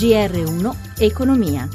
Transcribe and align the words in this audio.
GR1 0.00 0.98
Economia. 0.98 1.68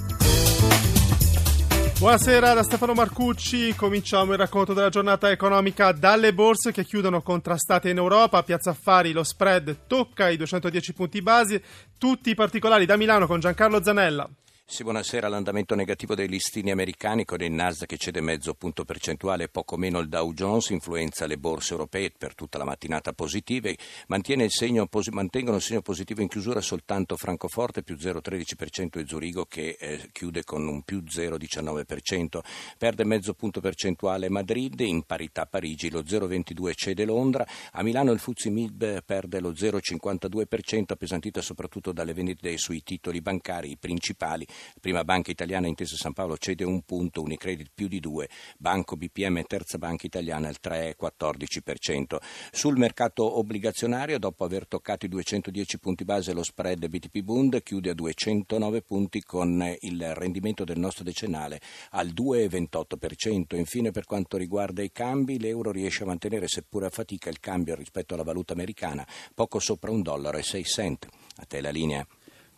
Buonasera 1.99 2.55
da 2.55 2.63
Stefano 2.63 2.95
Marcucci, 2.95 3.75
cominciamo 3.75 4.31
il 4.31 4.39
racconto 4.39 4.73
della 4.73 4.89
giornata 4.89 5.29
economica 5.29 5.91
dalle 5.91 6.33
borse 6.33 6.71
che 6.71 6.83
chiudono 6.83 7.21
contrastate 7.21 7.91
in 7.91 7.97
Europa, 7.97 8.41
Piazza 8.41 8.71
Affari 8.71 9.11
lo 9.11 9.23
spread 9.23 9.85
tocca 9.85 10.29
i 10.29 10.37
210 10.37 10.93
punti 10.93 11.21
base, 11.21 11.61
tutti 11.99 12.31
i 12.31 12.35
particolari 12.35 12.87
da 12.87 12.97
Milano 12.97 13.27
con 13.27 13.39
Giancarlo 13.39 13.83
Zanella. 13.83 14.27
Sì, 14.67 14.81
buonasera. 14.81 15.27
L'andamento 15.27 15.75
negativo 15.75 16.15
dei 16.15 16.27
listini 16.27 16.71
americani 16.71 17.23
con 17.23 17.39
il 17.39 17.51
Nasdaq 17.51 17.87
che 17.87 17.97
cede 17.97 18.19
mezzo 18.19 18.55
punto 18.55 18.83
percentuale 18.83 19.43
e 19.43 19.47
poco 19.47 19.77
meno 19.77 19.99
il 19.99 20.09
Dow 20.09 20.33
Jones 20.33 20.69
influenza 20.69 21.27
le 21.27 21.37
borse 21.37 21.73
europee 21.73 22.11
per 22.17 22.33
tutta 22.33 22.57
la 22.57 22.65
mattinata 22.65 23.13
positive. 23.13 23.77
Il 24.07 24.51
segno, 24.51 24.89
mantengono 25.11 25.57
il 25.57 25.61
segno 25.61 25.81
positivo 25.83 26.21
in 26.21 26.27
chiusura 26.27 26.61
soltanto 26.61 27.15
Francoforte 27.15 27.83
più 27.83 27.95
0,13% 27.95 28.99
e 28.99 29.05
Zurigo 29.05 29.45
che 29.45 29.77
eh, 29.79 30.09
chiude 30.11 30.43
con 30.43 30.67
un 30.67 30.81
più 30.81 31.03
0,19%. 31.07 32.39
Perde 32.79 33.05
mezzo 33.05 33.35
punto 33.35 33.61
percentuale 33.61 34.29
Madrid, 34.29 34.79
in 34.79 35.03
parità 35.03 35.45
Parigi 35.45 35.91
lo 35.91 36.01
0,22% 36.01 36.73
cede 36.73 37.05
Londra. 37.05 37.45
A 37.73 37.83
Milano 37.83 38.11
il 38.11 38.19
Fuzzi 38.19 38.49
Mib 38.49 39.03
perde 39.03 39.39
lo 39.39 39.51
0,52% 39.51 40.83
appesantita 40.87 41.41
soprattutto 41.41 41.91
dalle 41.91 42.13
vendite 42.13 42.57
sui 42.57 42.81
titoli 42.81 43.21
bancari 43.21 43.77
principali 43.77 44.45
Prima 44.79 45.03
Banca 45.03 45.31
Italiana 45.31 45.67
Intesa 45.67 45.95
San 45.95 46.13
Paolo 46.13 46.37
cede 46.37 46.63
un 46.63 46.81
punto, 46.81 47.21
Unicredit 47.21 47.71
più 47.73 47.87
di 47.87 47.99
due, 47.99 48.29
Banco 48.57 48.95
BPM 48.95 49.37
e 49.37 49.43
Terza 49.43 49.77
Banca 49.77 50.05
Italiana 50.05 50.49
il 50.49 50.57
3,14%. 50.61 52.17
Sul 52.51 52.77
mercato 52.77 53.37
obbligazionario, 53.37 54.19
dopo 54.19 54.43
aver 54.43 54.67
toccato 54.67 55.05
i 55.05 55.09
210 55.09 55.79
punti 55.79 56.03
base, 56.05 56.33
lo 56.33 56.43
spread 56.43 56.87
BTP 56.87 57.21
Bund 57.21 57.61
chiude 57.63 57.91
a 57.91 57.93
209 57.93 58.81
punti 58.81 59.23
con 59.23 59.75
il 59.81 60.13
rendimento 60.15 60.63
del 60.63 60.79
nostro 60.79 61.03
decennale 61.03 61.59
al 61.91 62.07
2,28%. 62.07 63.55
Infine, 63.55 63.91
per 63.91 64.05
quanto 64.05 64.37
riguarda 64.37 64.81
i 64.81 64.91
cambi, 64.91 65.39
l'euro 65.39 65.71
riesce 65.71 66.03
a 66.03 66.07
mantenere, 66.07 66.47
seppure 66.47 66.87
a 66.87 66.89
fatica, 66.89 67.29
il 67.29 67.39
cambio 67.39 67.75
rispetto 67.75 68.13
alla 68.13 68.23
valuta 68.23 68.53
americana 68.53 69.05
poco 69.33 69.59
sopra 69.59 69.91
un 69.91 70.01
dollaro 70.01 70.37
e 70.37 70.43
6 70.43 70.63
cent. 70.63 71.07
A 71.37 71.45
te 71.45 71.61
la 71.61 71.69
linea. 71.69 72.05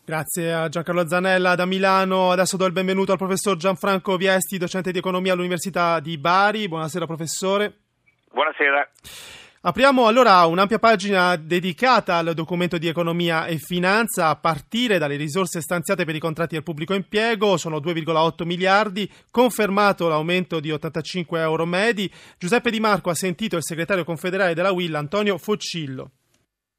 Grazie 0.08 0.54
a 0.54 0.68
Giancarlo 0.70 1.06
Zanella 1.06 1.54
da 1.54 1.66
Milano. 1.66 2.30
Adesso 2.30 2.56
do 2.56 2.64
il 2.64 2.72
benvenuto 2.72 3.12
al 3.12 3.18
professor 3.18 3.58
Gianfranco 3.58 4.16
Viesti, 4.16 4.56
docente 4.56 4.90
di 4.90 4.96
economia 4.96 5.34
all'Università 5.34 6.00
di 6.00 6.16
Bari. 6.16 6.66
Buonasera 6.66 7.04
professore. 7.04 7.74
Buonasera. 8.32 8.88
Apriamo 9.60 10.06
allora 10.06 10.46
un'ampia 10.46 10.78
pagina 10.78 11.36
dedicata 11.36 12.16
al 12.16 12.32
documento 12.32 12.78
di 12.78 12.88
economia 12.88 13.44
e 13.44 13.58
finanza 13.58 14.28
a 14.28 14.36
partire 14.36 14.96
dalle 14.96 15.16
risorse 15.16 15.60
stanziate 15.60 16.06
per 16.06 16.14
i 16.14 16.20
contratti 16.20 16.54
del 16.54 16.64
pubblico 16.64 16.94
impiego, 16.94 17.58
sono 17.58 17.76
2,8 17.76 18.46
miliardi, 18.46 19.12
confermato 19.30 20.08
l'aumento 20.08 20.58
di 20.58 20.70
85 20.70 21.38
euro 21.38 21.66
medi. 21.66 22.10
Giuseppe 22.38 22.70
Di 22.70 22.80
Marco 22.80 23.10
ha 23.10 23.14
sentito 23.14 23.56
il 23.56 23.62
segretario 23.62 24.04
confederale 24.04 24.54
della 24.54 24.72
UIL 24.72 24.94
Antonio 24.94 25.36
Foccillo. 25.36 26.12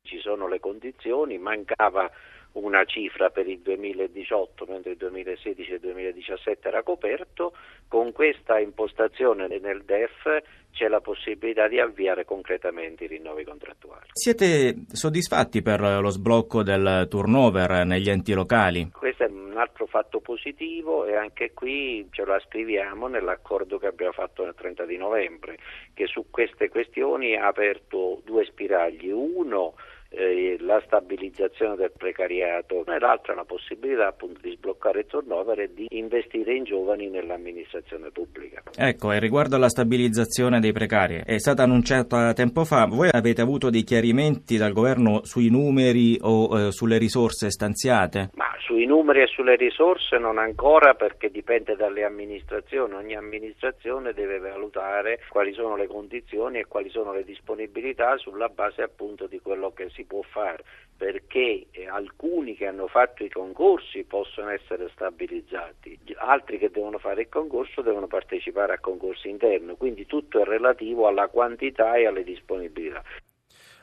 Ci 0.01 0.17
sono 0.19 0.47
le 0.47 0.59
condizioni, 0.59 1.37
mancava 1.37 2.09
una 2.53 2.83
cifra 2.85 3.29
per 3.29 3.47
il 3.47 3.59
2018 3.59 4.65
mentre 4.67 4.91
il 4.91 4.97
2016 4.97 5.71
e 5.71 5.73
il 5.75 5.79
2017 5.79 6.67
era 6.67 6.83
coperto, 6.83 7.53
con 7.87 8.11
questa 8.11 8.59
impostazione 8.59 9.47
nel 9.47 9.83
DEF 9.83 10.41
c'è 10.71 10.87
la 10.87 11.01
possibilità 11.01 11.67
di 11.67 11.79
avviare 11.79 12.25
concretamente 12.25 13.05
i 13.05 13.07
rinnovi 13.07 13.43
contrattuali. 13.43 14.07
Siete 14.13 14.75
soddisfatti 14.91 15.61
per 15.61 15.81
lo 15.81 16.09
sblocco 16.09 16.63
del 16.63 17.07
turnover 17.09 17.85
negli 17.85 18.09
enti 18.09 18.33
locali? 18.33 18.89
Questo 18.91 19.23
è 19.23 19.27
un 19.27 19.57
altro 19.57 19.87
fatto 19.87 20.19
positivo 20.19 21.05
e 21.05 21.15
anche 21.15 21.51
qui 21.53 22.07
ce 22.11 22.23
lo 22.23 22.39
scriviamo 22.39 23.07
nell'accordo 23.07 23.77
che 23.77 23.87
abbiamo 23.87 24.13
fatto 24.13 24.43
il 24.43 24.53
30 24.55 24.85
di 24.85 24.97
novembre, 24.97 25.57
che 25.93 26.07
su 26.07 26.27
queste 26.29 26.69
questioni 26.69 27.35
ha 27.35 27.47
aperto 27.47 28.21
due 28.23 28.45
spiragli. 28.45 29.09
Uno 29.09 29.73
eh, 30.09 30.57
la 30.59 30.81
stabilizzazione 30.85 31.75
del 31.75 31.91
precariato 31.95 32.85
e 32.85 32.99
l'altra 32.99 33.35
la 33.35 33.45
possibilità 33.45 34.07
appunto 34.07 34.39
di 34.41 34.51
sbloccare 34.51 35.01
il 35.01 35.05
turnover 35.05 35.59
e 35.59 35.73
di 35.73 35.85
investire 35.91 36.55
in 36.55 36.63
giovani 36.63 37.09
nell'amministrazione 37.09 38.09
pubblica. 38.11 38.63
Ecco, 38.75 39.11
e 39.11 39.19
riguardo 39.19 39.55
alla 39.55 39.69
stabilizzazione 39.69 40.59
dei 40.59 40.71
precari, 40.71 41.21
è 41.23 41.37
stata 41.37 41.63
annunciata 41.63 42.33
tempo 42.33 42.65
fa, 42.65 42.85
voi 42.85 43.09
avete 43.11 43.41
avuto 43.41 43.69
dei 43.69 43.83
chiarimenti 43.83 44.57
dal 44.57 44.73
governo 44.73 45.23
sui 45.23 45.49
numeri 45.49 46.17
o 46.21 46.67
eh, 46.67 46.71
sulle 46.71 46.97
risorse 46.97 47.51
stanziate? 47.51 48.31
Ma 48.33 48.48
sui 48.59 48.85
numeri 48.85 49.21
e 49.21 49.27
sulle 49.27 49.55
risorse 49.55 50.17
non 50.17 50.37
ancora 50.37 50.93
perché 50.93 51.29
dipende 51.31 51.75
dalle 51.75 52.03
amministrazioni, 52.03 52.93
ogni 52.93 53.15
amministrazione 53.15 54.13
deve 54.13 54.39
valutare 54.39 55.19
quali 55.29 55.53
sono 55.53 55.75
le 55.75 55.87
condizioni 55.87 56.59
e 56.59 56.65
quali 56.65 56.89
sono 56.89 57.13
le 57.13 57.23
disponibilità 57.23 58.17
sulla 58.17 58.49
base 58.49 58.81
appunto 58.81 59.27
di 59.27 59.39
quello 59.39 59.71
che 59.71 59.89
si 59.89 60.03
può 60.03 60.21
fare. 60.21 60.63
Perché 60.97 61.67
eh, 61.71 61.87
alcuni 61.87 62.55
che 62.55 62.67
hanno 62.67 62.87
fatto 62.87 63.23
i 63.23 63.29
concorsi 63.29 64.03
possono 64.03 64.49
essere 64.49 64.89
stabilizzati, 64.89 65.97
altri 66.17 66.57
che 66.57 66.69
devono 66.69 66.97
fare 66.97 67.21
il 67.21 67.29
concorso 67.29 67.81
devono 67.81 68.07
partecipare 68.07 68.73
a 68.73 68.79
concorsi 68.79 69.29
interni, 69.29 69.77
quindi 69.77 70.05
tutto 70.05 70.41
è 70.41 70.43
relativo 70.43 71.07
alla 71.07 71.27
quantità 71.27 71.95
e 71.95 72.05
alle 72.05 72.23
disponibilità. 72.23 73.01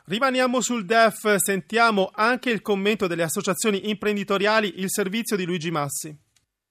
Rimaniamo 0.08 0.60
sul 0.60 0.84
DEF, 0.84 1.34
sentiamo 1.34 2.12
anche 2.14 2.50
il 2.50 2.62
commento 2.62 3.08
delle 3.08 3.24
associazioni 3.24 3.88
imprenditoriali, 3.88 4.74
il 4.76 4.88
servizio 4.88 5.34
di 5.34 5.44
Luigi 5.44 5.72
Massi. 5.72 6.16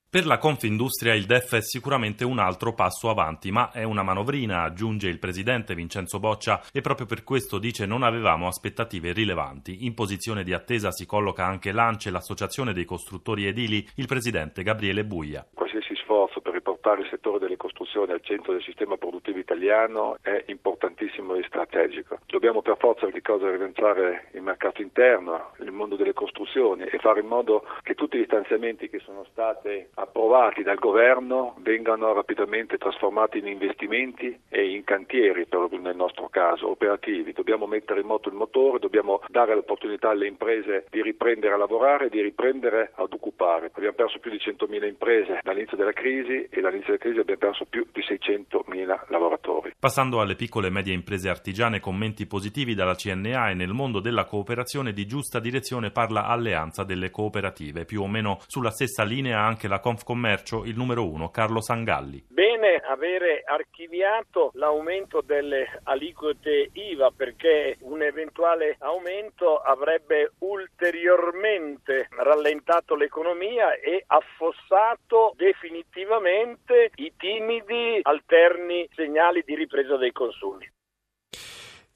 Per 0.09 0.25
la 0.25 0.37
Confindustria 0.37 1.13
il 1.13 1.25
DEF 1.25 1.55
è 1.55 1.61
sicuramente 1.61 2.23
un 2.23 2.39
altro 2.39 2.73
passo 2.73 3.09
avanti, 3.09 3.51
ma 3.51 3.71
è 3.71 3.83
una 3.83 4.03
manovrina, 4.03 4.61
aggiunge 4.61 5.09
il 5.09 5.19
presidente 5.19 5.75
Vincenzo 5.75 6.17
Boccia, 6.17 6.61
e 6.71 6.79
proprio 6.79 7.07
per 7.07 7.25
questo 7.25 7.59
dice 7.59 7.85
non 7.85 8.03
avevamo 8.03 8.47
aspettative 8.47 9.11
rilevanti. 9.11 9.83
In 9.85 9.95
posizione 9.95 10.45
di 10.45 10.53
attesa 10.53 10.91
si 10.91 11.05
colloca 11.05 11.45
anche 11.45 11.73
l'ANCE, 11.73 12.11
l'associazione 12.11 12.71
dei 12.71 12.85
costruttori 12.85 13.47
edili, 13.47 13.85
il 13.95 14.07
presidente 14.07 14.63
Gabriele 14.63 15.03
Buia. 15.03 15.45
Qualsiasi 15.53 15.93
sforzo 15.95 16.39
per 16.39 16.53
riportare 16.53 17.01
il 17.01 17.07
settore 17.09 17.39
delle 17.39 17.57
costruzioni 17.57 17.74
al 18.03 18.21
centro 18.21 18.53
del 18.53 18.61
sistema 18.61 18.97
produttivo 18.97 19.39
italiano 19.39 20.17
è 20.21 20.43
importantissimo 20.47 21.35
e 21.35 21.43
strategico. 21.47 22.19
Dobbiamo 22.25 22.61
per 22.61 22.77
forza 22.77 23.07
di 23.07 23.21
cosa 23.21 23.49
rilanciare 23.49 24.27
il 24.31 24.41
mercato 24.41 24.81
interno, 24.81 25.51
il 25.59 25.71
mondo 25.71 25.95
delle 25.95 26.13
costruzioni 26.13 26.83
e 26.83 26.97
fare 26.99 27.21
in 27.21 27.27
modo 27.27 27.65
che 27.83 27.95
tutti 27.95 28.17
gli 28.17 28.25
stanziamenti 28.25 28.89
che 28.89 28.99
sono 28.99 29.25
stati 29.31 29.85
approvati 29.95 30.63
dal 30.63 30.77
governo 30.77 31.55
vengano 31.59 32.13
rapidamente 32.13 32.77
trasformati 32.77 33.37
in 33.37 33.47
investimenti 33.47 34.37
e 34.49 34.69
in 34.69 34.83
cantieri, 34.83 35.45
proprio 35.45 35.79
nel 35.79 35.95
nostro 35.95 36.27
caso, 36.29 36.69
operativi. 36.69 37.33
Dobbiamo 37.33 37.65
mettere 37.67 38.01
in 38.01 38.07
moto 38.07 38.29
il 38.29 38.35
motore, 38.35 38.79
dobbiamo 38.79 39.21
dare 39.29 39.55
l'opportunità 39.55 40.09
alle 40.09 40.27
imprese 40.27 40.85
di 40.89 41.01
riprendere 41.01 41.53
a 41.53 41.57
lavorare, 41.57 42.09
di 42.09 42.21
riprendere 42.21 42.91
ad 42.95 43.13
occupare. 43.13 43.71
Abbiamo 43.73 43.95
perso 43.95 44.19
più 44.19 44.31
di 44.31 44.37
100.000 44.37 44.85
imprese 44.85 45.39
dall'inizio 45.43 45.77
della 45.77 45.93
crisi 45.93 46.47
e 46.49 46.61
dall'inizio 46.61 46.93
della 46.93 47.03
crisi 47.03 47.19
abbiamo 47.19 47.39
perso 47.39 47.65
più 47.65 47.84
di 47.91 48.01
600.000 48.01 49.05
lavoratori. 49.09 49.73
Passando 49.79 50.21
alle 50.21 50.35
piccole 50.35 50.67
e 50.67 50.71
medie 50.71 50.93
imprese 50.93 51.29
artigiane, 51.29 51.79
commenti 51.79 52.25
positivi 52.25 52.73
dalla 52.73 52.95
CNA 52.95 53.49
e 53.49 53.53
nel 53.53 53.73
mondo 53.73 53.99
della 53.99 54.25
cooperazione 54.25 54.93
di 54.93 55.05
giusta 55.05 55.39
direzione 55.39 55.91
parla 55.91 56.25
Alleanza 56.25 56.83
delle 56.83 57.11
Cooperative, 57.11 57.85
più 57.85 58.01
o 58.01 58.07
meno 58.07 58.39
sulla 58.47 58.71
stessa 58.71 59.03
linea 59.03 59.41
anche 59.41 59.67
la 59.67 59.79
Confcommercio, 59.79 60.65
il 60.65 60.75
numero 60.75 61.09
uno, 61.09 61.29
Carlo 61.29 61.61
Sangalli. 61.61 62.25
Bene 62.57 62.77
avere 62.77 63.43
archiviato 63.45 64.51
l'aumento 64.53 65.19
delle 65.19 65.81
aliquote 65.83 66.69
IVA 66.71 67.11
perché 67.11 67.75
un 67.81 68.01
eventuale 68.01 68.77
aumento 68.79 69.57
avrebbe 69.57 70.31
ulteriormente 70.37 72.07
rallentato 72.11 72.95
l'economia 72.95 73.73
e 73.73 74.05
affossato 74.07 75.33
definitivamente 75.35 76.91
i 76.95 77.11
timidi 77.17 77.99
alterni 78.03 78.87
segnali 78.95 79.43
di 79.45 79.53
ripresa 79.53 79.97
dei 79.97 80.13
consumi. 80.13 80.65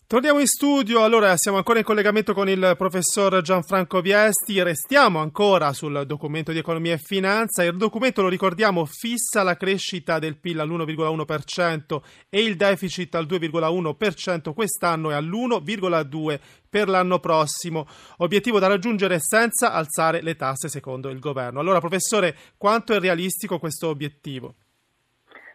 Torniamo 0.09 0.39
in 0.39 0.47
studio, 0.47 1.03
allora 1.03 1.37
siamo 1.37 1.57
ancora 1.57 1.77
in 1.77 1.85
collegamento 1.85 2.33
con 2.33 2.49
il 2.49 2.73
professor 2.75 3.43
Gianfranco 3.43 4.01
Viesti, 4.01 4.59
restiamo 4.63 5.19
ancora 5.19 5.71
sul 5.71 6.03
documento 6.07 6.51
di 6.51 6.57
economia 6.57 6.95
e 6.95 6.97
finanza, 6.97 7.63
il 7.63 7.77
documento, 7.77 8.23
lo 8.23 8.27
ricordiamo, 8.27 8.85
fissa 8.85 9.43
la 9.43 9.55
crescita 9.55 10.17
del 10.17 10.37
PIL 10.37 10.61
all'1,1% 10.61 12.01
e 12.27 12.41
il 12.41 12.55
deficit 12.55 13.13
al 13.13 13.27
2,1% 13.27 14.51
quest'anno 14.55 15.11
e 15.11 15.13
all'1,2% 15.13 16.39
per 16.67 16.89
l'anno 16.89 17.19
prossimo, 17.19 17.85
obiettivo 18.17 18.57
da 18.57 18.65
raggiungere 18.65 19.19
senza 19.19 19.73
alzare 19.73 20.23
le 20.23 20.35
tasse 20.35 20.69
secondo 20.69 21.09
il 21.09 21.19
governo. 21.19 21.59
Allora 21.59 21.79
professore, 21.79 22.35
quanto 22.57 22.93
è 22.93 22.99
realistico 22.99 23.59
questo 23.59 23.89
obiettivo? 23.89 24.55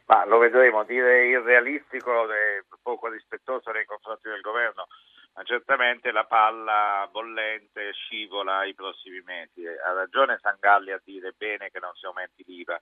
Ma 0.07 0.25
lo 0.27 0.39
vedremo, 0.39 0.85
dire 0.85 1.27
irrealistico 1.27 2.31
è 2.31 2.63
poco 2.83 3.09
rispettoso 3.09 3.71
nei 3.71 3.87
confronti 3.87 4.29
del 4.29 4.41
governo. 4.43 4.87
ma 5.35 5.43
certamente 5.43 6.13
la 6.13 6.25
palla 6.25 7.09
bollente 7.11 7.93
scivola 7.93 8.65
i 8.65 8.75
prossimi 8.75 9.21
mesi. 9.25 9.67
Ha 9.67 9.93
ragione 9.93 10.39
Sangalli 10.41 10.93
a 10.93 11.01
dire 11.05 11.33
bene 11.37 11.71
che 11.71 11.81
non 11.81 11.93
si 11.95 12.07
aumenti 12.07 12.45
l'IVA. 12.47 12.81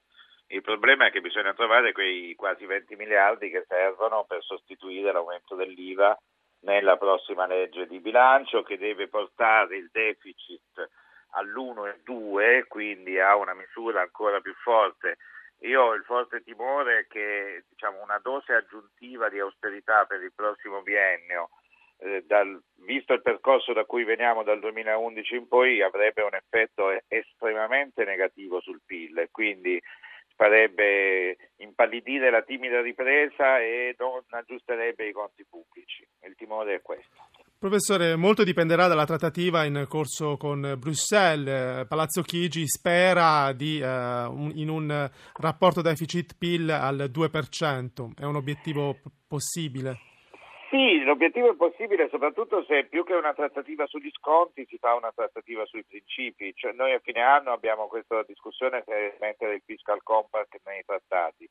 Il 0.48 0.60
problema 0.60 1.06
è 1.06 1.10
che 1.10 1.22
bisogna 1.22 1.54
trovare 1.54 1.92
quei 1.92 2.34
quasi 2.34 2.66
20 2.66 2.94
miliardi 2.96 3.48
che 3.48 3.64
servono 3.66 4.24
per 4.24 4.42
sostituire 4.42 5.12
l'aumento 5.12 5.54
dell'IVA 5.54 6.14
nella 6.60 6.98
prossima 6.98 7.46
legge 7.46 7.86
di 7.86 8.00
bilancio 8.00 8.62
che 8.62 8.76
deve 8.76 9.08
portare 9.08 9.76
il 9.76 9.88
deficit 9.90 10.90
all'1,2, 11.30 12.66
quindi 12.68 13.18
a 13.18 13.34
una 13.36 13.54
misura 13.54 14.02
ancora 14.02 14.40
più 14.40 14.52
forte. 14.62 15.16
Io 15.62 15.82
ho 15.82 15.94
il 15.94 16.02
forte 16.04 16.42
timore 16.42 17.06
che 17.08 17.64
diciamo, 17.68 18.02
una 18.02 18.18
dose 18.22 18.52
aggiuntiva 18.52 19.28
di 19.28 19.38
austerità 19.38 20.04
per 20.06 20.22
il 20.22 20.32
prossimo 20.34 20.82
biennio 20.82 21.50
eh, 21.98 22.24
dal, 22.26 22.60
visto 22.84 23.12
il 23.12 23.22
percorso 23.22 23.72
da 23.72 23.84
cui 23.84 24.02
veniamo 24.02 24.42
dal 24.42 24.58
2011 24.58 25.36
in 25.36 25.46
poi, 25.46 25.80
avrebbe 25.80 26.22
un 26.22 26.34
effetto 26.34 26.90
estremamente 27.06 28.04
negativo 28.04 28.60
sul 28.60 28.80
PIL, 28.84 29.28
quindi 29.30 29.80
farebbe 30.34 31.36
impallidire 31.58 32.30
la 32.30 32.42
timida 32.42 32.80
ripresa 32.80 33.60
e 33.60 33.94
non 33.98 34.20
aggiusterebbe 34.30 35.06
i 35.06 35.12
conti 35.12 35.44
pubblici. 35.48 36.04
Il 36.22 36.34
timore 36.34 36.74
è 36.74 36.82
questo. 36.82 37.28
Professore, 37.62 38.16
molto 38.16 38.42
dipenderà 38.42 38.88
dalla 38.88 39.06
trattativa 39.06 39.62
in 39.62 39.86
corso 39.88 40.36
con 40.36 40.74
Bruxelles. 40.80 41.86
Palazzo 41.86 42.22
Chigi 42.22 42.66
spera 42.66 43.52
di, 43.52 43.80
uh, 43.80 43.86
un, 43.86 44.50
in 44.56 44.68
un 44.68 45.08
rapporto 45.38 45.80
deficit-PIL 45.80 46.68
al 46.70 47.08
2%. 47.08 48.18
È 48.18 48.24
un 48.24 48.34
obiettivo 48.34 48.96
possibile? 49.28 49.94
Sì, 50.70 51.04
l'obiettivo 51.04 51.52
è 51.52 51.54
possibile 51.54 52.08
soprattutto 52.10 52.64
se 52.64 52.86
più 52.86 53.04
che 53.04 53.14
una 53.14 53.32
trattativa 53.32 53.86
sugli 53.86 54.10
sconti 54.10 54.66
si 54.68 54.76
fa 54.78 54.94
una 54.96 55.12
trattativa 55.14 55.64
sui 55.64 55.84
principi. 55.84 56.52
Cioè, 56.56 56.72
noi 56.72 56.92
a 56.94 57.00
fine 57.00 57.20
anno 57.20 57.52
abbiamo 57.52 57.86
questa 57.86 58.24
discussione 58.26 58.82
per 58.82 59.18
mettere 59.20 59.54
il 59.54 59.62
fiscal 59.64 60.02
compact 60.02 60.58
nei 60.64 60.82
trattati. 60.84 61.48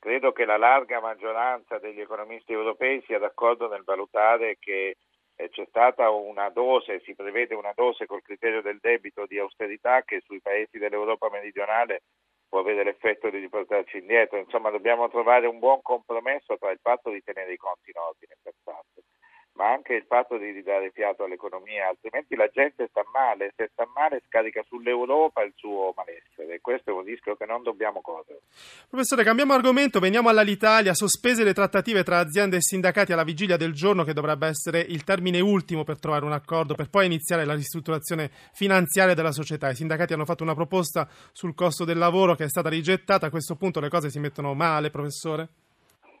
Credo 0.00 0.32
che 0.32 0.44
la 0.46 0.56
larga 0.56 0.98
maggioranza 0.98 1.78
degli 1.78 2.00
economisti 2.00 2.50
europei 2.50 3.00
sia 3.06 3.20
d'accordo 3.20 3.68
nel 3.68 3.84
valutare 3.84 4.56
che 4.58 4.88
eh, 4.88 4.96
c'è 5.36 5.66
stata 5.68 6.10
una 6.10 6.48
dose, 6.50 7.00
si 7.00 7.14
prevede 7.14 7.54
una 7.54 7.72
dose 7.74 8.06
col 8.06 8.22
criterio 8.22 8.62
del 8.62 8.78
debito 8.80 9.26
di 9.26 9.38
austerità 9.38 10.02
che 10.02 10.22
sui 10.24 10.40
paesi 10.40 10.78
dell'Europa 10.78 11.28
meridionale 11.30 12.02
può 12.48 12.60
avere 12.60 12.84
l'effetto 12.84 13.30
di 13.30 13.38
riportarci 13.38 13.98
indietro. 13.98 14.38
Insomma, 14.38 14.70
dobbiamo 14.70 15.08
trovare 15.08 15.46
un 15.46 15.58
buon 15.58 15.82
compromesso 15.82 16.56
tra 16.56 16.70
il 16.70 16.78
fatto 16.80 17.10
di 17.10 17.22
tenere 17.22 17.52
i 17.52 17.56
conti 17.56 17.90
in 17.90 18.00
ordine, 18.00 18.36
per 18.42 18.54
tanto, 18.62 19.02
ma 19.54 19.70
anche 19.70 19.94
il 19.94 20.04
fatto 20.06 20.36
di 20.36 20.50
ridare 20.50 20.90
fiato 20.90 21.24
all'economia, 21.24 21.88
altrimenti 21.88 22.34
la 22.34 22.48
gente 22.52 22.88
sta 22.90 23.04
male, 23.12 23.52
se 23.56 23.70
sta 23.72 23.88
male 23.94 24.22
scarica 24.26 24.62
sull'Europa 24.66 25.42
il 25.42 25.52
suo 25.54 25.92
malessere 25.96 26.54
e 26.56 26.60
questo 26.60 26.90
è 26.90 26.92
un 26.92 27.04
rischio 27.04 27.36
che 27.36 27.46
non 27.46 27.62
dobbiamo 27.62 28.00
correre. 28.00 28.40
Professore, 28.88 29.22
cambiamo 29.22 29.52
argomento, 29.52 30.00
veniamo 30.00 30.28
all'Italia, 30.28 30.92
sospese 30.92 31.44
le 31.44 31.52
trattative 31.52 32.02
tra 32.02 32.18
aziende 32.18 32.56
e 32.56 32.62
sindacati 32.62 33.12
alla 33.12 33.22
vigilia 33.22 33.56
del 33.56 33.72
giorno 33.72 34.02
che 34.02 34.12
dovrebbe 34.12 34.48
essere 34.48 34.80
il 34.80 35.04
termine 35.04 35.38
ultimo 35.38 35.84
per 35.84 36.00
trovare 36.00 36.24
un 36.24 36.32
accordo, 36.32 36.74
per 36.74 36.90
poi 36.90 37.06
iniziare 37.06 37.44
la 37.44 37.54
ristrutturazione 37.54 38.30
finanziaria 38.52 39.14
della 39.14 39.32
società. 39.32 39.70
I 39.70 39.76
sindacati 39.76 40.14
hanno 40.14 40.24
fatto 40.24 40.42
una 40.42 40.54
proposta 40.54 41.08
sul 41.32 41.54
costo 41.54 41.84
del 41.84 41.98
lavoro 41.98 42.34
che 42.34 42.44
è 42.44 42.48
stata 42.48 42.68
rigettata, 42.68 43.26
a 43.26 43.30
questo 43.30 43.54
punto 43.54 43.78
le 43.78 43.88
cose 43.88 44.10
si 44.10 44.18
mettono 44.18 44.52
male, 44.54 44.90
professore? 44.90 45.48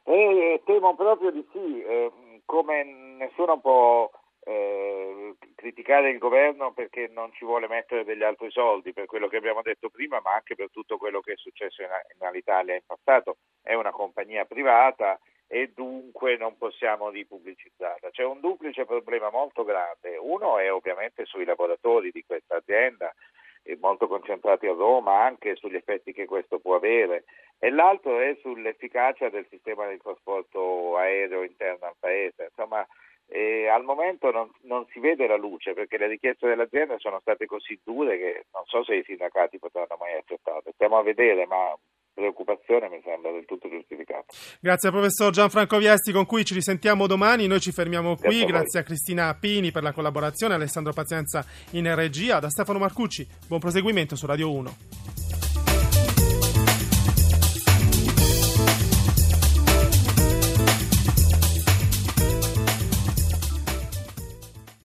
Eh, 0.04 0.60
temo 0.64 0.94
proprio 0.94 1.30
di 1.30 1.44
sì. 1.50 1.82
Eh, 1.82 2.12
come 2.44 2.84
nessuno 2.84 3.58
può 3.60 4.10
eh, 4.46 5.36
criticare 5.54 6.10
il 6.10 6.18
governo 6.18 6.72
perché 6.72 7.08
non 7.12 7.32
ci 7.32 7.44
vuole 7.44 7.66
mettere 7.66 8.04
degli 8.04 8.22
altri 8.22 8.50
soldi 8.50 8.92
per 8.92 9.06
quello 9.06 9.28
che 9.28 9.36
abbiamo 9.36 9.62
detto 9.62 9.88
prima, 9.88 10.20
ma 10.22 10.34
anche 10.34 10.54
per 10.54 10.70
tutto 10.70 10.98
quello 10.98 11.20
che 11.20 11.32
è 11.32 11.36
successo 11.36 11.82
in, 11.82 11.88
in 12.18 12.26
Alitalia 12.26 12.74
in 12.74 12.82
passato. 12.86 13.38
È 13.62 13.74
una 13.74 13.90
compagnia 13.90 14.44
privata 14.44 15.18
e 15.46 15.72
dunque 15.74 16.36
non 16.36 16.56
possiamo 16.56 17.10
ripubblicizzarla. 17.10 18.10
C'è 18.10 18.24
un 18.24 18.40
duplice 18.40 18.84
problema 18.84 19.30
molto 19.30 19.64
grande. 19.64 20.16
Uno 20.16 20.58
è 20.58 20.72
ovviamente 20.72 21.24
sui 21.24 21.44
lavoratori 21.44 22.10
di 22.10 22.24
questa 22.26 22.56
azienda 22.56 23.14
molto 23.80 24.06
concentrati 24.06 24.66
a 24.66 24.72
Roma 24.72 25.24
anche 25.24 25.56
sugli 25.56 25.76
effetti 25.76 26.12
che 26.12 26.26
questo 26.26 26.58
può 26.58 26.74
avere 26.74 27.24
e 27.58 27.70
l'altro 27.70 28.20
è 28.20 28.36
sull'efficacia 28.40 29.30
del 29.30 29.46
sistema 29.48 29.88
di 29.88 29.98
trasporto 29.98 30.96
aereo 30.96 31.42
interno 31.42 31.86
al 31.86 31.94
paese. 31.98 32.50
Insomma, 32.50 32.86
eh, 33.28 33.68
al 33.68 33.84
momento 33.84 34.30
non, 34.30 34.50
non, 34.62 34.86
si 34.90 35.00
vede 35.00 35.26
la 35.26 35.36
luce 35.36 35.72
perché 35.72 35.96
le 35.96 36.08
richieste 36.08 36.46
dell'azienda 36.46 36.98
sono 36.98 37.20
state 37.20 37.46
così 37.46 37.78
dure 37.82 38.18
che 38.18 38.44
non 38.52 38.64
so 38.66 38.84
se 38.84 38.96
i 38.96 39.04
sindacati 39.04 39.58
potranno 39.58 39.96
mai 39.98 40.14
accettarle. 40.14 40.72
Stiamo 40.74 40.98
a 40.98 41.02
vedere, 41.02 41.46
ma 41.46 41.74
preoccupazione 42.14 42.88
mi 42.88 43.00
sembra 43.04 43.32
del 43.32 43.44
tutto 43.44 43.68
giustificata. 43.68 44.24
Grazie 44.60 44.88
al 44.88 44.94
professor 44.94 45.32
Gianfranco 45.32 45.78
Viesti 45.78 46.12
con 46.12 46.24
cui 46.24 46.44
ci 46.44 46.54
risentiamo 46.54 47.06
domani, 47.06 47.46
noi 47.46 47.60
ci 47.60 47.72
fermiamo 47.72 48.16
qui, 48.16 48.38
grazie, 48.38 48.46
grazie 48.46 48.80
a 48.80 48.82
Cristina 48.84 49.34
Pini 49.34 49.72
per 49.72 49.82
la 49.82 49.92
collaborazione, 49.92 50.54
Alessandro 50.54 50.92
Pazienza 50.92 51.44
in 51.72 51.92
regia, 51.94 52.38
da 52.38 52.48
Stefano 52.48 52.78
Marcucci, 52.78 53.26
buon 53.46 53.60
proseguimento 53.60 54.16
su 54.16 54.26
Radio 54.26 54.52
1. 54.52 55.13